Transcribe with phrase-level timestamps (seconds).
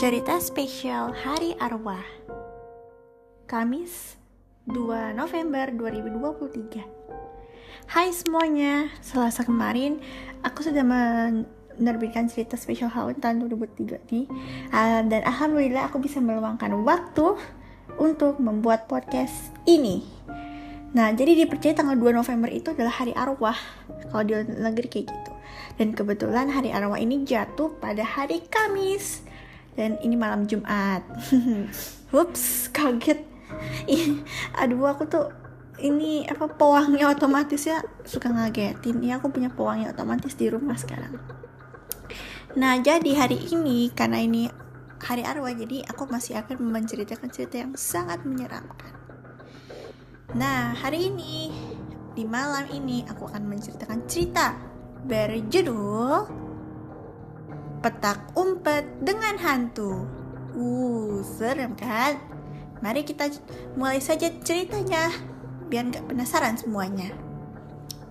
[0.00, 2.00] Cerita spesial Hari Arwah.
[3.44, 4.16] Kamis
[4.64, 6.80] 2 November 2023
[7.84, 10.00] Hai semuanya, selasa kemarin
[10.40, 14.24] aku sudah menerbitkan cerita spesial Halloween tahun 2003 nih
[14.72, 17.36] uh, Dan Alhamdulillah aku bisa meluangkan waktu
[18.00, 20.00] untuk membuat podcast ini.
[20.96, 23.60] Nah, jadi dipercaya tanggal 2 November itu adalah hari arwah
[24.08, 25.32] Kalau di negeri kayak gitu.
[25.76, 29.28] Dan kebetulan hari arwah ini jatuh pada hari Kamis
[29.80, 31.00] dan ini malam Jumat.
[32.12, 33.24] Ups, kaget.
[34.60, 35.32] Aduh, aku tuh
[35.80, 39.00] ini apa pewangnya otomatis ya suka ngagetin.
[39.00, 41.16] Ya aku punya pewangnya otomatis di rumah sekarang.
[42.60, 44.52] Nah, jadi hari ini karena ini
[45.00, 48.92] hari arwah, jadi aku masih akan menceritakan cerita yang sangat menyeramkan.
[50.36, 51.48] Nah, hari ini
[52.12, 54.52] di malam ini aku akan menceritakan cerita
[55.08, 56.39] berjudul
[57.80, 60.04] petak umpet dengan hantu.
[60.56, 62.20] Uh, serem kan?
[62.80, 63.28] Mari kita
[63.76, 65.12] mulai saja ceritanya,
[65.68, 67.12] biar nggak penasaran semuanya.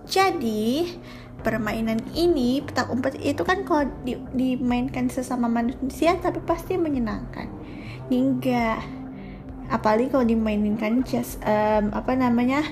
[0.06, 0.94] Jadi,
[1.40, 7.48] permainan ini petak umpet itu kan kalau di, dimainkan sesama manusia tapi pasti menyenangkan.
[8.10, 8.78] Hingga
[9.70, 12.66] apalagi kalau dimainkan just um, apa namanya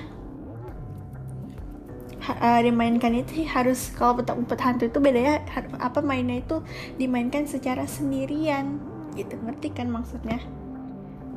[2.37, 5.41] uh, dimainkan itu harus kalau petak umpet hantu itu bedanya
[5.81, 6.61] apa mainnya itu
[7.01, 8.77] dimainkan secara sendirian
[9.17, 9.33] gitu.
[9.39, 10.37] Ngerti kan maksudnya?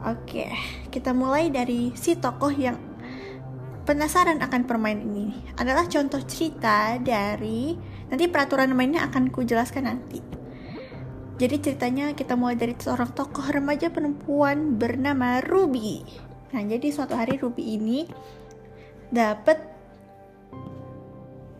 [0.02, 0.50] Oke
[0.90, 2.76] kita mulai dari si tokoh yang
[3.82, 5.26] penasaran akan permainan ini.
[5.58, 7.74] Adalah contoh cerita dari
[8.12, 10.22] nanti peraturan mainnya akan ku jelaskan nanti.
[11.42, 16.06] Jadi ceritanya kita mulai dari seorang tokoh remaja perempuan bernama Ruby.
[16.54, 18.06] Nah jadi suatu hari Ruby ini
[19.10, 19.71] dapat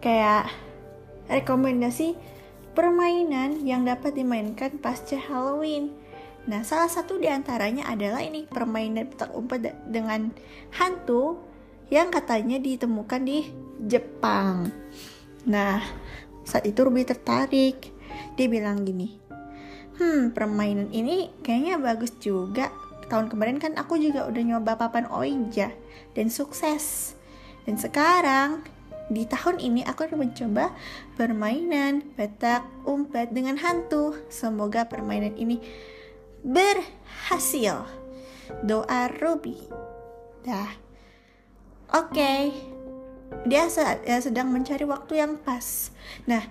[0.03, 0.51] kayak
[1.31, 2.19] rekomendasi
[2.75, 5.95] permainan yang dapat dimainkan pasca Halloween.
[6.43, 10.35] Nah, salah satu di antaranya adalah ini permainan petak umpet dengan
[10.75, 11.39] hantu
[11.87, 13.47] yang katanya ditemukan di
[13.87, 14.67] Jepang.
[15.47, 15.79] Nah,
[16.43, 17.95] saat itu Ruby tertarik.
[18.35, 19.23] Dia bilang gini,
[20.01, 22.75] hmm permainan ini kayaknya bagus juga.
[23.07, 25.71] Tahun kemarin kan aku juga udah nyoba papan oija
[26.17, 27.15] dan sukses.
[27.69, 28.67] Dan sekarang
[29.11, 30.71] di tahun ini aku akan mencoba
[31.19, 34.15] permainan petak umpet dengan hantu.
[34.31, 35.59] Semoga permainan ini
[36.45, 37.87] berhasil.
[38.63, 39.57] Doa Ruby.
[40.45, 40.71] Dah.
[41.93, 42.13] Oke.
[42.13, 42.43] Okay.
[43.49, 43.65] Dia
[44.21, 45.89] sedang mencari waktu yang pas.
[46.29, 46.45] Nah,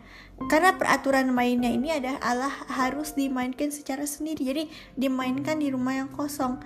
[0.50, 4.42] karena peraturan mainnya ini adalah harus dimainkan secara sendiri.
[4.42, 4.64] Jadi
[4.98, 6.58] dimainkan di rumah yang kosong.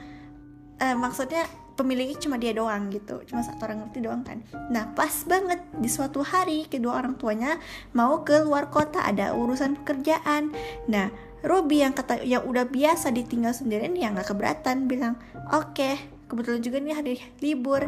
[0.80, 3.22] Uh, maksudnya pemiliknya cuma dia doang gitu.
[3.28, 4.42] Cuma satu orang ngerti doang kan.
[4.72, 7.60] Nah pas banget di suatu hari kedua orang tuanya
[7.92, 10.56] mau ke luar kota ada urusan pekerjaan.
[10.88, 11.12] Nah
[11.46, 15.14] Robi yang kata yang udah biasa ditinggal sendirian ya nggak keberatan bilang
[15.54, 17.14] oke okay, kebetulan juga nih hari
[17.44, 17.86] libur.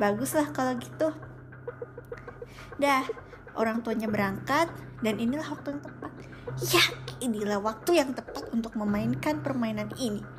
[0.00, 1.14] Bagus lah kalau gitu.
[2.80, 3.06] Dah
[3.54, 4.72] orang tuanya berangkat
[5.04, 6.12] dan inilah waktu yang tepat.
[6.74, 6.82] Ya
[7.22, 10.37] inilah waktu yang tepat untuk memainkan permainan ini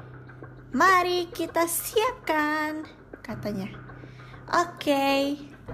[0.69, 2.85] Mari kita siapkan,
[3.25, 3.73] katanya.
[4.53, 5.21] Oke, okay.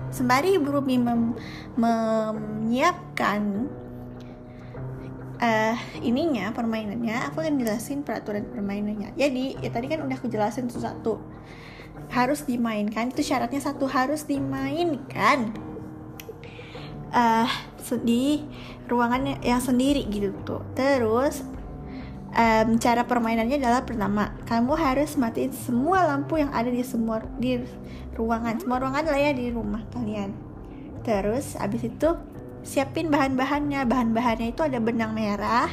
[0.08, 1.36] sembari Ibu Ruby mem
[1.76, 3.68] menyiapkan
[5.36, 9.12] uh, ininya permainannya, aku akan jelasin peraturan permainannya.
[9.20, 11.20] Jadi, ya tadi kan udah aku jelasin satu-satu.
[12.16, 15.52] Harus dimainkan, itu syaratnya satu harus dimainkan.
[17.12, 17.48] Uh,
[18.04, 18.48] di
[18.88, 20.64] ruangan yang sendiri gitu tuh.
[20.72, 21.44] Terus
[22.36, 27.64] um, cara permainannya adalah pertama kamu harus matiin semua lampu yang ada di semua di
[28.20, 28.60] ruangan.
[28.60, 30.36] Semua ruangan lah ya di rumah kalian.
[31.02, 32.10] Terus abis itu
[32.62, 33.88] siapin bahan-bahannya.
[33.88, 35.72] Bahan-bahannya itu ada benang merah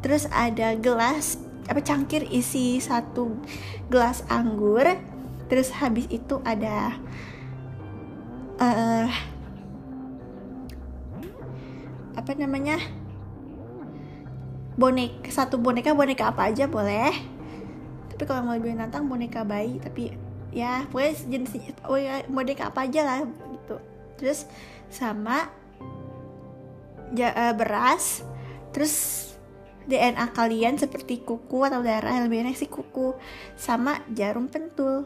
[0.00, 1.36] terus ada gelas
[1.68, 3.36] apa cangkir isi satu
[3.92, 4.84] gelas anggur
[5.46, 6.96] terus habis itu ada
[8.58, 9.06] uh,
[12.16, 12.80] apa namanya
[14.80, 17.12] bonek satu boneka boneka apa aja boleh.
[18.08, 20.16] Tapi kalau mau lebih nantang boneka bayi tapi
[20.50, 21.52] ya pokoknya jenis
[22.32, 23.76] boneka apa aja lah gitu.
[24.16, 24.48] Terus
[24.88, 25.52] sama
[27.12, 28.24] ja, uh, beras
[28.72, 29.26] terus
[29.84, 33.12] DNA kalian seperti kuku atau darah yang lebih enak sih kuku
[33.60, 35.04] sama jarum pentul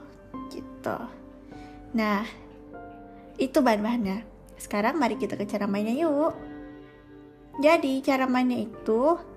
[0.55, 0.99] gitu.
[1.99, 2.23] Nah
[3.43, 4.23] itu bahan-bahannya.
[4.55, 6.35] Sekarang mari kita ke cara mainnya yuk.
[7.59, 9.34] Jadi cara mainnya itu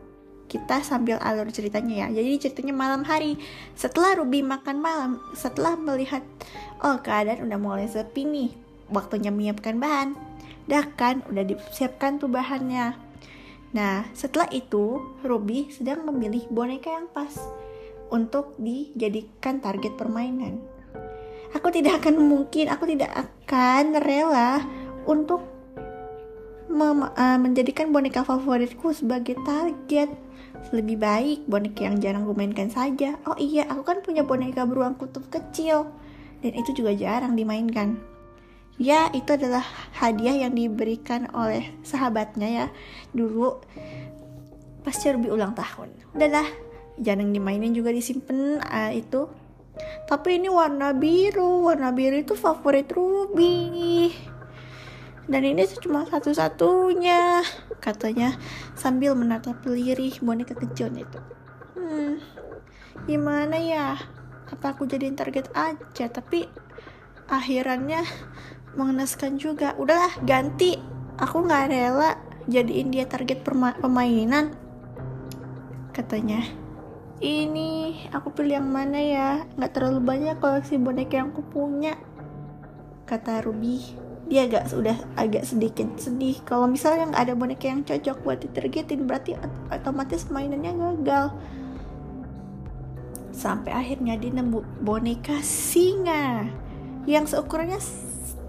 [0.47, 2.07] kita sambil alur ceritanya ya.
[2.11, 3.35] Jadi ceritanya malam hari.
[3.75, 6.23] Setelah Ruby makan malam, setelah melihat
[6.81, 8.51] oh keadaan udah mulai sepi nih,
[8.89, 10.15] waktunya menyiapkan bahan.
[10.67, 12.95] Dah kan udah disiapkan tuh bahannya.
[13.75, 17.35] Nah, setelah itu, Ruby sedang memilih boneka yang pas
[18.07, 20.63] untuk dijadikan target permainan.
[21.55, 24.63] Aku tidak akan mungkin, aku tidak akan rela
[25.07, 25.56] untuk
[26.69, 30.11] uh, menjadikan boneka favoritku sebagai target.
[30.75, 33.15] Lebih baik boneka yang jarang mainkan saja.
[33.23, 35.87] Oh iya, aku kan punya boneka beruang kutub kecil
[36.43, 37.97] dan itu juga jarang dimainkan.
[38.77, 39.65] Ya, itu adalah
[39.97, 42.65] hadiah yang diberikan oleh sahabatnya ya
[43.09, 43.57] dulu
[44.85, 45.89] pas Ruby ulang tahun.
[46.13, 46.45] Udahlah,
[47.01, 49.27] jangan dimainin juga disimpan uh, itu.
[50.07, 54.13] Tapi ini warna biru, warna biru itu favorit Ruby.
[55.27, 57.43] Dan ini cuma satu-satunya,
[57.83, 58.39] katanya
[58.79, 61.19] sambil menatap lirih boneka kecil itu.
[61.75, 62.23] Hmm,
[63.03, 63.99] gimana ya?
[64.47, 66.07] Apa aku jadiin target aja?
[66.07, 66.47] Tapi
[67.27, 68.07] akhirannya
[68.79, 70.79] mengenaskan juga udahlah ganti
[71.19, 72.15] aku nggak rela
[72.47, 74.55] jadiin dia target pemainan
[75.91, 76.45] katanya
[77.19, 81.97] ini aku pilih yang mana ya nggak terlalu banyak koleksi boneka yang aku punya
[83.09, 86.39] kata Ruby dia agak sudah agak sedikit sedih.
[86.43, 89.39] Kalau misalnya nggak ada boneka yang cocok buat ditargetin berarti
[89.71, 91.25] otomatis mainannya gagal.
[93.31, 96.51] Sampai akhirnya dia nemu boneka singa
[97.07, 97.79] yang seukurannya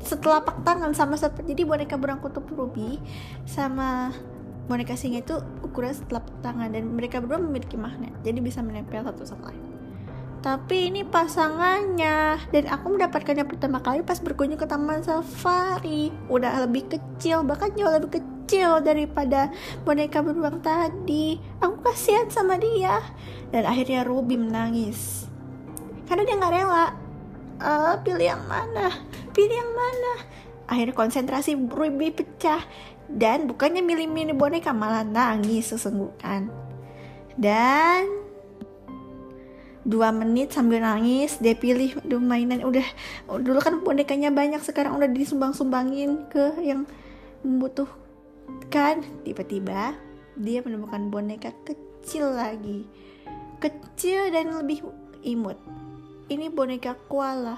[0.02, 2.96] setelapak tangan sama seperti jadi boneka berang kutub ruby
[3.44, 4.10] sama
[4.64, 9.28] boneka singa itu ukuran setelapak tangan dan mereka berdua memiliki magnet jadi bisa menempel satu
[9.28, 9.67] sama lain
[10.40, 12.38] tapi ini pasangannya.
[12.50, 16.10] Dan aku mendapatkannya pertama kali pas berkunjung ke taman safari.
[16.30, 19.52] Udah lebih kecil bahkan jauh lebih kecil daripada
[19.82, 21.38] boneka beruang tadi.
[21.60, 23.02] Aku kasihan sama dia.
[23.50, 25.30] Dan akhirnya Ruby menangis.
[26.06, 26.86] Karena dia nggak rela.
[27.58, 28.94] Uh, pilih yang mana?
[29.34, 30.12] Pilih yang mana?
[30.70, 32.62] Akhirnya konsentrasi Ruby pecah.
[33.08, 36.68] Dan bukannya milih-milih boneka malah nangis sesenggukan
[37.38, 38.02] dan
[39.88, 42.84] dua menit sambil nangis dia pilih mainan udah
[43.40, 46.84] dulu kan bonekanya banyak sekarang udah disumbang-sumbangin ke yang
[47.40, 49.00] membutuhkan.
[49.24, 49.96] Tiba-tiba
[50.36, 52.84] dia menemukan boneka kecil lagi.
[53.64, 54.84] Kecil dan lebih
[55.24, 55.56] imut.
[56.28, 57.56] Ini boneka koala.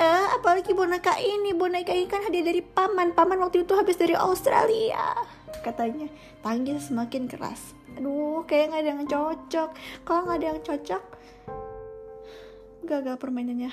[0.00, 1.52] Eh apalagi boneka ini?
[1.52, 3.12] Boneka ini kan hadiah dari paman.
[3.12, 5.12] Paman waktu itu habis dari Australia
[5.60, 6.08] katanya.
[6.40, 9.70] Tangis semakin keras aduh kayak nggak ada yang cocok.
[10.06, 11.02] Kalau nggak ada yang cocok
[12.88, 13.68] gagal permainannya.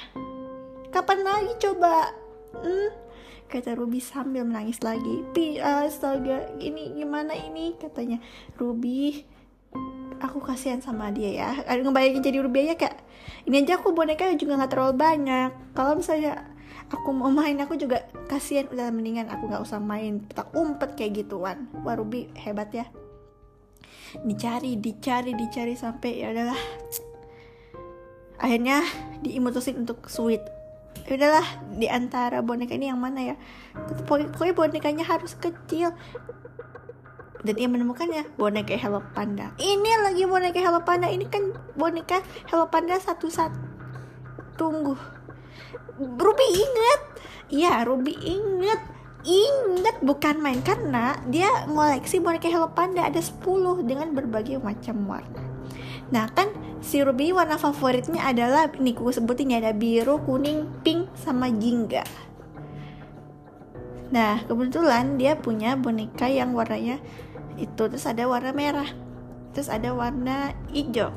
[0.91, 2.11] Kapan lagi coba?
[2.59, 2.91] Hmm?
[3.45, 5.21] kata Ruby sambil menangis lagi.
[5.31, 7.77] Pi astaga ini gimana ini?
[7.77, 8.19] Katanya
[8.57, 9.21] Ruby
[10.19, 11.49] aku kasihan sama dia ya.
[11.63, 12.97] Ngebayangin jadi Ruby aja kayak
[13.45, 15.51] ini aja aku boneka juga nggak terlalu banyak.
[15.77, 16.41] Kalau misalnya
[16.89, 18.65] aku mau main aku juga kasihan.
[18.73, 20.25] Udah mendingan aku nggak usah main.
[20.25, 21.69] Petak umpet kayak gituan.
[21.85, 22.89] Wah Ruby hebat ya
[24.23, 26.61] dicari dicari dicari sampai ya udahlah.
[28.39, 28.83] Akhirnya
[29.23, 30.43] diimutusin untuk sweet
[31.05, 33.35] ya udahlah di antara boneka ini yang mana ya?
[34.07, 35.93] Pokoknya bonekanya harus kecil.
[37.45, 39.53] Dan ia menemukannya boneka Hello Panda.
[39.61, 41.13] Ini lagi boneka Hello Panda.
[41.13, 43.59] Ini kan boneka Hello Panda satu satu
[44.57, 44.97] tunggu.
[46.01, 47.01] Ruby inget.
[47.53, 48.94] Iya Ruby inget
[49.25, 53.41] inget bukan main karena dia ngoleksi boneka Hello Panda ada 10
[53.89, 55.41] dengan berbagai macam warna.
[56.13, 56.53] Nah kan
[56.85, 62.05] si Ruby warna favoritnya adalah ini ku sebutin ya ada biru kuning pink sama jingga.
[64.05, 67.01] Nah, kebetulan dia punya boneka yang warnanya
[67.57, 68.87] itu terus ada warna merah
[69.57, 71.09] terus ada warna hijau.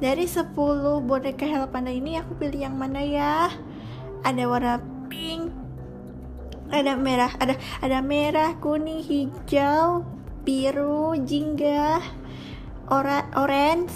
[0.00, 0.56] Dari 10
[1.04, 3.52] boneka Hello Panda ini aku pilih yang mana ya?
[4.24, 4.80] Ada warna
[5.12, 5.67] pink
[6.68, 10.04] ada merah ada ada merah kuning hijau
[10.44, 12.00] biru jingga
[12.92, 13.92] ora orange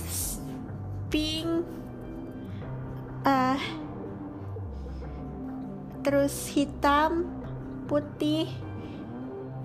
[1.12, 1.64] pink
[3.28, 3.60] uh,
[6.00, 7.28] terus hitam
[7.88, 8.48] putih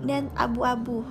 [0.04, 1.02] dan abu-abu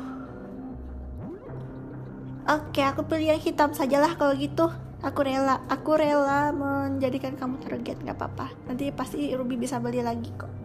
[2.48, 4.72] Oke, aku pilih yang hitam sajalah kalau gitu.
[5.04, 8.56] Aku rela, aku rela menjadikan kamu target, nggak apa-apa.
[8.72, 10.57] Nanti pasti Ruby bisa beli lagi kok.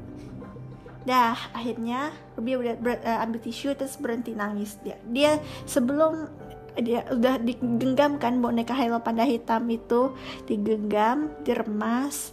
[1.02, 4.94] Dah, akhirnya Ruby udah ber, uh, ambil tisu terus berhenti nangis dia.
[5.11, 6.30] Dia sebelum
[6.78, 10.14] dia udah digenggam kan boneka Hello Panda hitam itu
[10.47, 12.32] digenggam, diremas.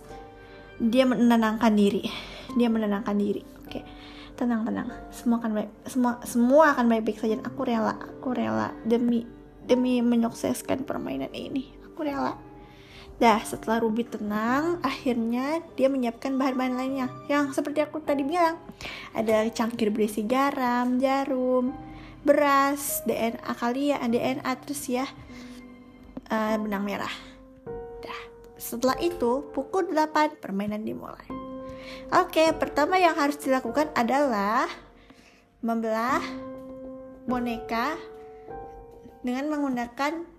[0.79, 2.07] Dia menenangkan diri.
[2.55, 3.43] Dia menenangkan diri.
[3.65, 3.83] Oke.
[4.39, 4.87] Tenang, tenang.
[5.11, 5.69] Semua akan baik.
[5.83, 7.35] Semua semua akan baik-baik saja.
[7.43, 9.27] Aku rela, aku rela demi
[9.67, 11.75] demi menyukseskan permainan ini.
[11.91, 12.48] Aku rela.
[13.19, 17.07] Dah, setelah Ruby tenang, akhirnya dia menyiapkan bahan-bahan lainnya.
[17.27, 18.55] Yang seperti aku tadi bilang,
[19.11, 21.75] ada cangkir berisi garam, jarum,
[22.23, 25.07] beras DNA kalian DNA terus ya
[26.27, 27.13] uh, benang merah
[28.03, 28.21] dah
[28.59, 31.27] setelah itu pukul 8 permainan dimulai
[32.11, 34.67] oke pertama yang harus dilakukan adalah
[35.63, 36.19] membelah
[37.23, 37.95] boneka
[39.23, 40.38] dengan menggunakan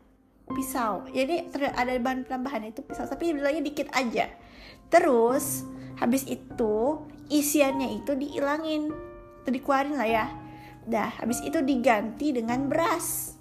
[0.55, 1.07] pisau.
[1.11, 4.31] Jadi ada bahan tambahan itu pisau tapi bilangnya dikit aja.
[4.91, 5.65] Terus
[5.99, 8.91] habis itu isiannya itu dihilangin
[9.43, 10.27] atau dikeluarin lah ya.
[10.87, 13.37] Dah habis itu diganti dengan beras.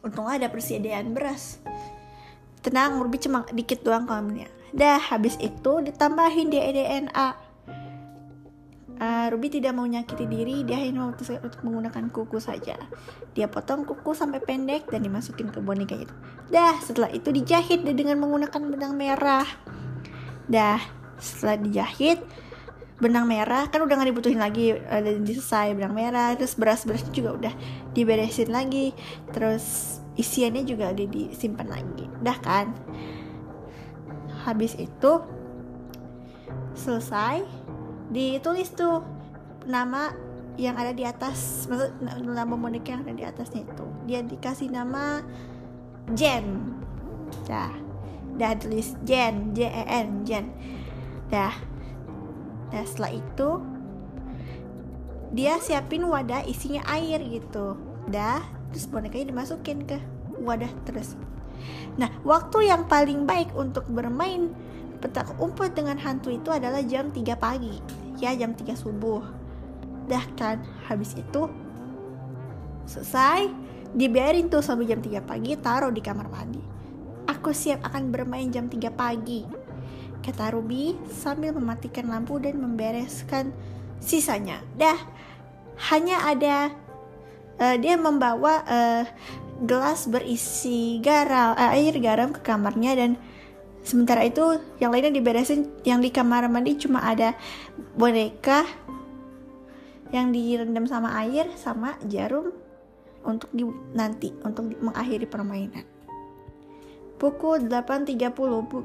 [0.00, 1.58] Untungnya ada persediaan beras.
[2.62, 7.08] Tenang Ruby cuma dikit doang kamunya dah habis itu ditambahin DNA
[8.98, 12.76] uh, Ruby tidak mau nyakiti diri, dia hanya mau untuk menggunakan kuku saja.
[13.32, 16.14] Dia potong kuku sampai pendek dan dimasukin ke boneka itu.
[16.50, 19.46] Dah, setelah itu dijahit dengan menggunakan benang merah.
[20.50, 20.82] Dah,
[21.16, 22.20] setelah dijahit,
[22.98, 27.30] benang merah kan udah gak dibutuhin lagi ada selesai benang merah terus beras beras juga
[27.38, 27.54] udah
[27.94, 28.90] diberesin lagi
[29.30, 32.74] terus isiannya juga udah disimpan lagi dah kan
[34.42, 35.22] habis itu
[36.74, 37.46] selesai
[38.08, 39.04] ditulis tuh
[39.68, 40.12] nama
[40.58, 43.86] yang ada di atas maksud nama boneka yang ada di atasnya itu.
[44.08, 45.22] Dia dikasih nama
[46.12, 46.74] Jen.
[47.46, 47.72] Dah.
[48.38, 50.50] Dah tulis Jen J E N Jen.
[51.30, 51.54] Dah.
[52.74, 53.50] Dah setelah itu
[55.28, 57.76] dia siapin wadah isinya air gitu.
[58.08, 59.96] Dah terus bonekanya dimasukin ke
[60.40, 61.16] wadah terus
[61.98, 64.54] nah waktu yang paling baik untuk bermain
[64.98, 67.78] petak umpet dengan hantu itu adalah jam 3 pagi.
[68.18, 69.22] Ya jam 3 subuh.
[70.10, 71.46] Dah kan habis itu
[72.88, 73.52] selesai
[73.92, 76.60] dibiarin tuh sampai jam 3 pagi taruh di kamar mandi.
[77.28, 79.44] Aku siap akan bermain jam 3 pagi.
[80.18, 83.54] Kata Ruby sambil mematikan lampu dan membereskan
[84.02, 84.60] sisanya.
[84.74, 84.98] Dah
[85.92, 86.74] hanya ada
[87.62, 89.04] uh, dia membawa uh,
[89.62, 93.10] gelas berisi garam uh, air garam ke kamarnya dan
[93.82, 97.32] Sementara itu yang lainnya diberesin yang di kamar mandi cuma ada
[97.96, 98.68] boneka
[100.12, 102.52] yang direndam sama air sama jarum
[103.24, 105.84] untuk di, nanti untuk mengakhiri permainan.
[107.18, 108.14] Pukul 8.30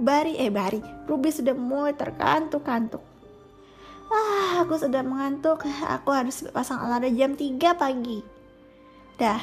[0.01, 3.03] Bari eh Bari Ruby sudah mulai terkantuk-kantuk.
[4.09, 5.65] Ah, aku sudah mengantuk.
[5.65, 8.25] Aku harus pasang alarm jam 3 pagi.
[9.17, 9.41] Dah.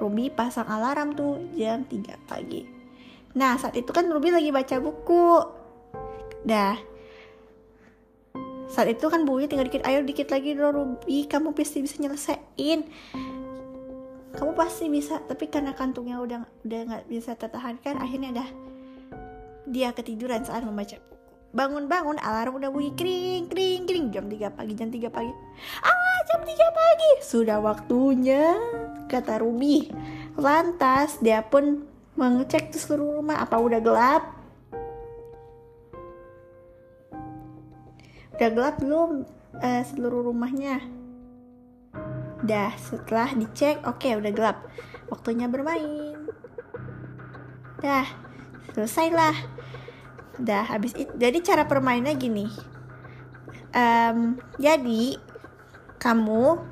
[0.00, 2.73] Ruby pasang alarm tuh jam 3 pagi.
[3.34, 5.42] Nah saat itu kan Ruby lagi baca buku.
[6.46, 6.78] Dah.
[8.70, 12.80] Saat itu kan bukunya tinggal dikit, ayo dikit lagi dong Ruby, kamu pasti bisa nyelesain.
[14.34, 18.48] Kamu pasti bisa, tapi karena kantungnya udah udah nggak bisa tertahankan, akhirnya dah
[19.70, 21.14] dia ketiduran saat membaca buku.
[21.54, 25.32] Bangun-bangun alarm udah bunyi kring kring kring jam 3 pagi jam 3 pagi.
[25.86, 27.10] Ah, jam 3 pagi.
[27.22, 28.58] Sudah waktunya,
[29.06, 29.86] kata Ruby.
[30.34, 34.24] Lantas dia pun mengecek tuh seluruh rumah apa udah gelap?
[38.34, 39.10] Udah gelap belum?
[39.54, 40.82] Uh, seluruh rumahnya?
[42.42, 44.66] Dah setelah dicek oke okay, udah gelap.
[45.10, 46.26] Waktunya bermain.
[47.78, 48.06] Dah
[48.74, 49.36] selesai lah
[50.34, 52.50] dah habis itu jadi cara permainnya gini.
[53.74, 55.18] Um, jadi
[55.98, 56.62] kamu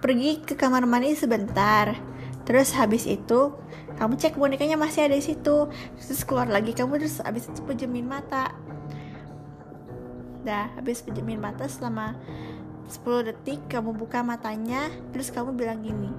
[0.00, 1.96] pergi ke kamar mandi sebentar.
[2.44, 3.52] Terus habis itu
[3.98, 5.66] kamu cek bonekanya masih ada di situ.
[5.98, 8.54] Terus keluar lagi kamu terus habis itu pejemin mata.
[10.46, 12.14] Dah habis pejemin mata selama
[12.86, 16.14] 10 detik kamu buka matanya terus kamu bilang gini.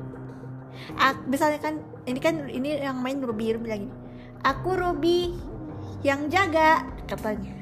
[0.99, 3.91] Ak, misalnya kan ini kan ini yang main Ruby Ruby gini
[4.43, 5.33] aku Ruby
[6.03, 7.55] yang jaga katanya.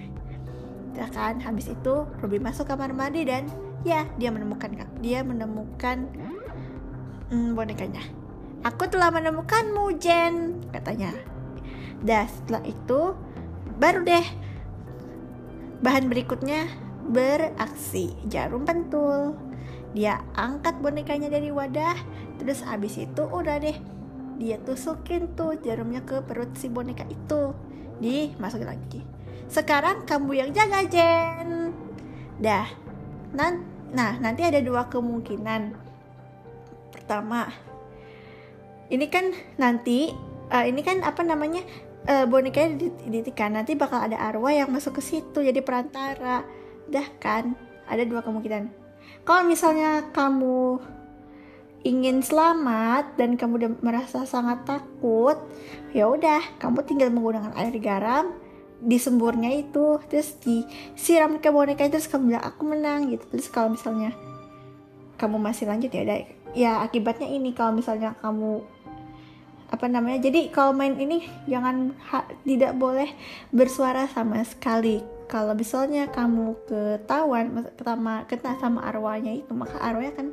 [0.97, 3.45] Ya kan habis itu Ruby masuk kamar mandi dan
[3.85, 6.09] ya dia menemukan dia menemukan
[7.29, 8.01] hmm, bonekanya
[8.65, 11.13] Aku telah menemukanmu, Jen, katanya.
[12.01, 13.13] Dan setelah itu,
[13.77, 14.27] baru deh
[15.81, 16.65] bahan berikutnya
[17.05, 18.17] beraksi.
[18.25, 19.37] Jarum pentul.
[19.93, 21.95] Dia angkat bonekanya dari wadah,
[22.41, 23.77] terus habis itu udah deh
[24.37, 27.57] dia tusukin tuh jarumnya ke perut si boneka itu.
[27.97, 29.01] Dimasukin lagi.
[29.49, 31.73] Sekarang kamu yang jaga, Jen.
[32.37, 32.69] Dah.
[33.33, 35.73] Nah, nanti ada dua kemungkinan.
[36.93, 37.49] Pertama,
[38.87, 40.11] ini kan nanti
[40.51, 41.63] uh, ini kan apa namanya
[42.07, 46.43] uh, bonekanya ditikan nanti bakal ada arwah yang masuk ke situ jadi perantara.
[46.87, 47.55] Dah kan?
[47.87, 48.71] Ada dua kemungkinan.
[49.27, 50.79] Kalau misalnya kamu
[51.83, 55.39] ingin selamat dan kamu udah merasa sangat takut
[55.95, 58.35] ya udah kamu tinggal menggunakan air garam
[58.79, 59.99] di semburnya itu.
[60.07, 63.23] Terus disiram ke boneka terus kamu bilang aku menang gitu.
[63.35, 64.15] Terus kalau misalnya
[65.19, 66.03] kamu masih lanjut ya
[66.55, 67.51] ya akibatnya ini.
[67.51, 68.76] Kalau misalnya kamu
[69.67, 73.11] apa namanya jadi kalau main ini jangan ha, tidak boleh
[73.51, 75.03] bersuara sama sekali.
[75.27, 80.27] Kalau misalnya kamu ketahuan pertama kena sama arwahnya itu maka arwahnya akan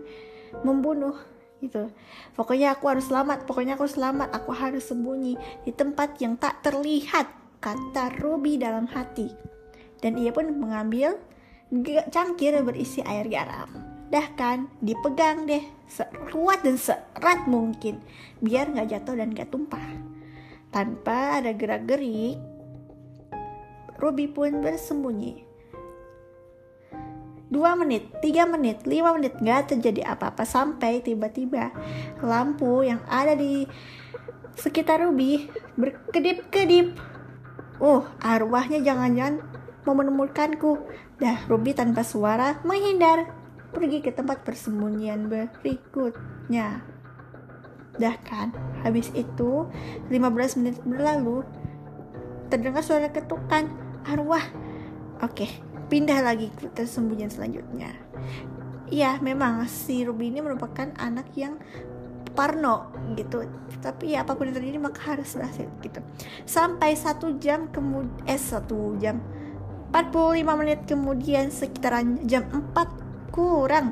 [0.62, 1.18] membunuh
[1.58, 1.90] gitu.
[2.38, 5.34] Pokoknya aku harus selamat pokoknya aku selamat aku harus sembunyi
[5.66, 7.26] di tempat yang tak terlihat
[7.58, 9.34] kata Ruby dalam hati.
[9.98, 11.18] Dan ia pun mengambil
[12.12, 13.93] cangkir berisi air garam
[14.38, 17.98] kan dipegang deh sekuat dan serat mungkin
[18.38, 19.82] biar nggak jatuh dan nggak tumpah
[20.70, 22.38] tanpa ada gerak gerik
[23.98, 25.54] Ruby pun bersembunyi
[27.54, 31.70] dua menit, tiga menit, lima menit nggak terjadi apa-apa sampai tiba-tiba
[32.18, 33.62] lampu yang ada di
[34.58, 35.46] sekitar Ruby
[35.78, 36.98] berkedip-kedip.
[37.78, 39.38] Oh, arwahnya jangan-jangan
[39.86, 40.82] mau menemukanku.
[41.22, 43.43] Dah, Ruby tanpa suara menghindar
[43.74, 46.86] pergi ke tempat persembunyian berikutnya.
[47.98, 48.54] Dah kan,
[48.86, 49.66] habis itu
[50.10, 51.42] 15 menit berlalu,
[52.48, 53.70] terdengar suara ketukan
[54.06, 54.42] arwah.
[55.22, 55.50] Oke,
[55.90, 57.90] pindah lagi ke persembunyian selanjutnya.
[58.90, 61.58] Iya, memang si Ruby ini merupakan anak yang
[62.34, 63.46] parno gitu
[63.78, 66.02] tapi ya apa pun yang terjadi maka harus berhasil gitu
[66.44, 69.22] sampai satu jam kemudian eh satu jam
[69.94, 73.03] 45 menit kemudian sekitaran jam 4
[73.34, 73.90] kurang.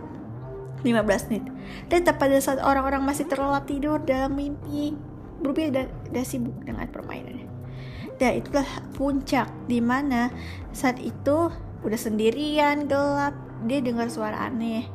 [0.86, 1.44] 15 menit.
[1.90, 4.94] Dan pada saat orang-orang masih terlelap tidur dalam mimpi,
[5.42, 7.50] Ruby udah, udah sibuk dengan permainannya.
[8.18, 10.30] Dan itulah puncak di mana
[10.70, 11.50] saat itu
[11.82, 13.34] udah sendirian gelap.
[13.66, 14.86] Dia dengar suara aneh.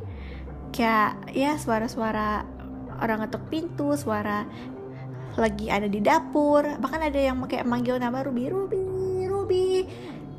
[0.72, 2.44] Kayak ya suara-suara
[3.00, 4.48] orang ngetuk pintu suara
[5.36, 6.64] lagi ada di dapur.
[6.80, 9.88] Bahkan ada yang kayak manggil nama Ruby Ruby Ruby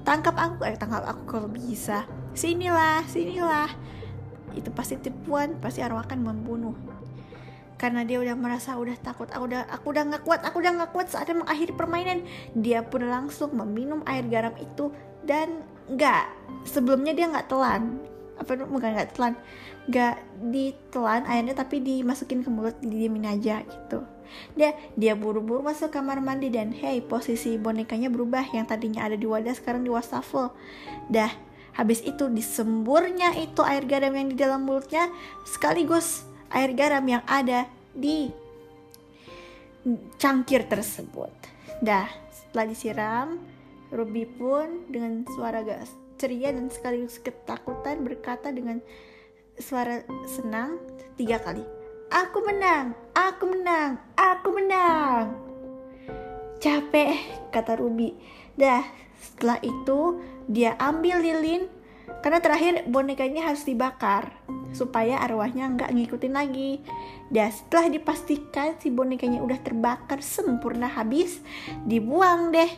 [0.04, 0.64] tangkap aku.
[0.64, 2.04] Eh tangkap aku kalau bisa.
[2.32, 3.68] Sinilah sinilah
[4.58, 6.74] itu pasti tipuan pasti arwah akan membunuh.
[7.78, 10.90] Karena dia udah merasa udah takut aku udah aku udah nggak kuat aku udah nggak
[10.90, 12.26] kuat saatnya mengakhiri permainan.
[12.58, 14.90] Dia pun langsung meminum air garam itu
[15.22, 16.26] dan nggak
[16.66, 18.02] sebelumnya dia nggak telan.
[18.38, 19.38] Apa bukan nggak telan.
[19.86, 20.14] Nggak
[20.50, 24.02] ditelan airnya tapi dimasukin ke mulut didiemin aja gitu.
[24.58, 28.42] Dia dia buru-buru masuk kamar mandi dan hey posisi bonekanya berubah.
[28.50, 30.50] Yang tadinya ada di wadah sekarang di wastafel.
[31.08, 31.30] Dah
[31.78, 35.06] Habis itu disemburnya itu air garam yang di dalam mulutnya
[35.46, 38.34] sekaligus air garam yang ada di
[40.18, 41.30] cangkir tersebut.
[41.78, 43.28] Dah, setelah disiram,
[43.94, 45.88] Ruby pun dengan suara gas
[46.18, 48.82] ceria dan sekaligus ketakutan berkata dengan
[49.54, 50.82] suara senang
[51.14, 51.62] tiga kali.
[52.10, 55.38] Aku menang, aku menang, aku menang.
[56.58, 57.14] Capek,
[57.54, 58.18] kata Ruby.
[58.58, 58.82] Dah,
[59.18, 61.68] setelah itu dia ambil lilin
[62.24, 64.32] karena terakhir bonekanya harus dibakar
[64.72, 66.82] supaya arwahnya nggak ngikutin lagi.
[67.28, 71.44] Dan setelah dipastikan si bonekanya udah terbakar sempurna habis,
[71.84, 72.70] dibuang deh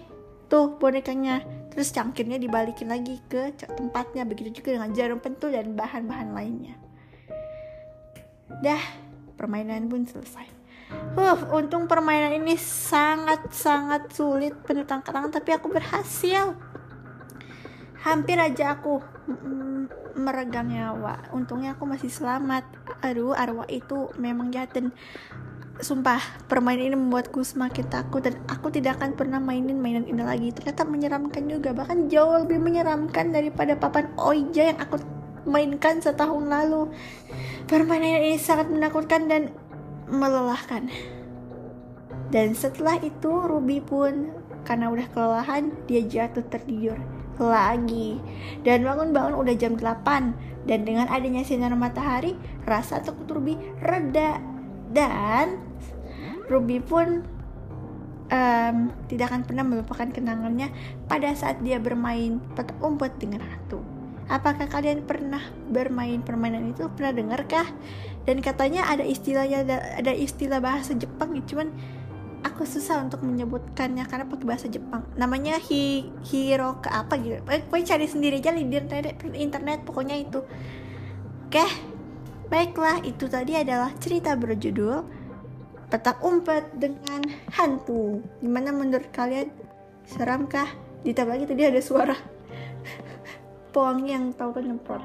[0.50, 1.40] tuh bonekanya.
[1.70, 4.26] Terus cangkirnya dibalikin lagi ke tempatnya.
[4.26, 6.74] Begitu juga dengan jarum pentul dan bahan-bahan lainnya.
[8.60, 8.82] Dah,
[9.38, 10.59] permainan pun selesai.
[11.10, 16.54] Uh, untung permainan ini sangat-sangat sulit penuh tangan tapi aku berhasil.
[18.00, 21.30] Hampir aja aku mm, meregang nyawa.
[21.34, 22.64] Untungnya aku masih selamat.
[23.04, 24.94] Aduh, arwah itu memang jahat dan
[25.80, 30.48] sumpah permainan ini membuatku semakin takut dan aku tidak akan pernah mainin mainan ini lagi.
[30.52, 35.00] Ternyata menyeramkan juga, bahkan jauh lebih menyeramkan daripada papan Oija yang aku
[35.48, 36.92] mainkan setahun lalu.
[37.64, 39.52] Permainan ini sangat menakutkan dan
[40.10, 40.90] melelahkan.
[42.30, 47.00] Dan setelah itu Ruby pun karena udah kelelahan dia jatuh tertidur
[47.40, 48.20] lagi
[48.60, 52.36] dan bangun-bangun udah jam 8 dan dengan adanya sinar matahari
[52.68, 54.36] rasa takut Ruby reda
[54.92, 55.56] dan
[56.52, 57.24] Ruby pun
[58.30, 60.68] um, tidak akan pernah melupakan kenangannya
[61.06, 63.99] pada saat dia bermain petak umpet dengan hantu.
[64.30, 66.86] Apakah kalian pernah bermain permainan itu?
[66.94, 67.66] Pernah dengar kah?
[68.22, 71.74] Dan katanya ada istilahnya ada, ada istilah bahasa Jepang ya, cuman
[72.46, 75.02] aku susah untuk menyebutkannya karena pakai bahasa Jepang.
[75.18, 77.42] Namanya hi, hiro ke apa gitu.
[77.42, 80.40] Pokoknya cari sendiri aja di internet, internet pokoknya itu.
[81.50, 81.66] Oke.
[82.50, 85.06] Baiklah, itu tadi adalah cerita berjudul
[85.86, 87.22] Petak Umpet dengan
[87.54, 88.22] Hantu.
[88.42, 89.50] Gimana menurut kalian?
[90.06, 90.66] Seramkah?
[91.06, 92.39] Ditambah lagi tadi ada suara
[93.70, 95.04] Poang yang tahu kan nyemprot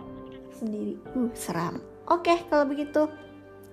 [0.58, 0.98] sendiri.
[1.14, 1.82] Uh, seram.
[2.10, 3.06] Oke, kalau begitu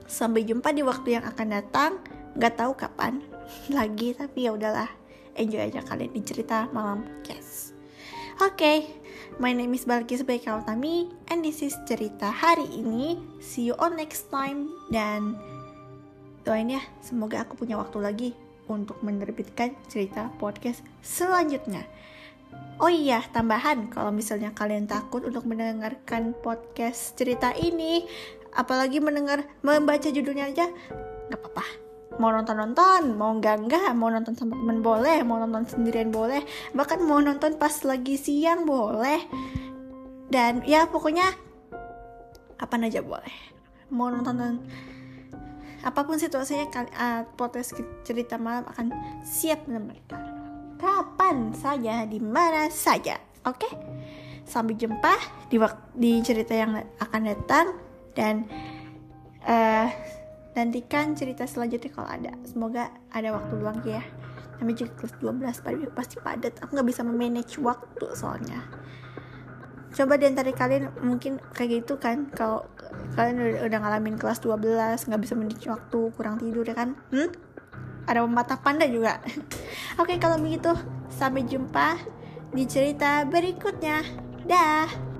[0.05, 1.92] sampai jumpa di waktu yang akan datang.
[2.37, 3.20] Gak tahu kapan
[3.78, 4.88] lagi, tapi ya udahlah.
[5.33, 7.72] Enjoy aja kalian di cerita malam podcast.
[8.40, 8.78] Oke, okay,
[9.40, 13.16] my name is Balkis Baikautami and this is cerita hari ini.
[13.40, 15.37] See you on next time dan
[16.44, 18.31] doain ya, semoga aku punya waktu lagi
[18.66, 21.87] untuk menerbitkan cerita podcast selanjutnya.
[22.82, 23.86] Oh iya, tambahan.
[23.94, 28.02] Kalau misalnya kalian takut untuk mendengarkan podcast cerita ini,
[28.58, 30.66] apalagi mendengar membaca judulnya aja,
[31.30, 31.66] nggak apa-apa.
[32.18, 36.44] Mau nonton nonton mau enggak enggak mau nonton sama temen boleh mau nonton sendirian boleh
[36.76, 39.30] bahkan mau nonton pas lagi siang boleh.
[40.26, 41.30] Dan ya pokoknya
[42.58, 43.32] apa aja boleh.
[43.94, 44.58] Mau nonton
[45.86, 46.66] apa pun situasinya
[46.98, 48.90] uh, podcast cerita malam akan
[49.22, 50.02] siap menemani
[50.82, 53.14] kapan saja di mana saja.
[53.46, 53.70] Oke?
[54.42, 55.14] Sampai jumpa
[55.46, 55.62] di
[55.94, 57.66] di cerita yang akan datang
[58.18, 58.50] dan
[59.46, 59.86] uh,
[60.58, 62.32] nantikan cerita selanjutnya kalau ada.
[62.42, 64.02] Semoga ada waktu luang ya.
[64.58, 66.54] Namanya juga kelas 12 pada pasti padat.
[66.66, 68.66] Aku nggak bisa memanage waktu soalnya.
[69.92, 72.64] Coba di antara kalian mungkin kayak gitu kan kalau
[73.14, 76.98] kalian udah, udah ngalamin kelas 12 nggak bisa manage waktu kurang tidur ya kan?
[77.14, 77.51] Hmm?
[78.06, 79.22] Ada mata panda juga.
[80.00, 80.72] Oke kalau begitu
[81.12, 82.00] sampai jumpa
[82.52, 84.02] di cerita berikutnya.
[84.42, 85.12] Dah